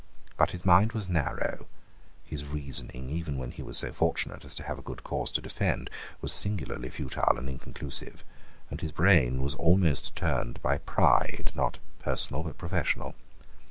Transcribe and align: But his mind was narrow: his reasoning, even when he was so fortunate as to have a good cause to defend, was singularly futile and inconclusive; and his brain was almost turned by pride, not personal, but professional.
But 0.35 0.49
his 0.49 0.65
mind 0.65 0.93
was 0.93 1.07
narrow: 1.07 1.67
his 2.25 2.47
reasoning, 2.47 3.11
even 3.11 3.37
when 3.37 3.51
he 3.51 3.61
was 3.61 3.77
so 3.77 3.91
fortunate 3.93 4.43
as 4.43 4.55
to 4.55 4.63
have 4.63 4.79
a 4.79 4.81
good 4.81 5.03
cause 5.03 5.31
to 5.33 5.41
defend, 5.41 5.91
was 6.21 6.33
singularly 6.33 6.89
futile 6.89 7.37
and 7.37 7.47
inconclusive; 7.47 8.23
and 8.71 8.81
his 8.81 8.91
brain 8.91 9.43
was 9.43 9.53
almost 9.53 10.15
turned 10.15 10.59
by 10.63 10.79
pride, 10.79 11.51
not 11.53 11.77
personal, 11.99 12.41
but 12.41 12.57
professional. 12.57 13.13